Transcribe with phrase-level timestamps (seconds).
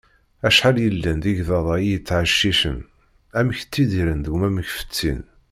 [0.47, 2.79] Acḥal yellan d igḍaḍ-a i yettɛeccicen,
[3.37, 5.21] amek ttidiren d wamek fettin.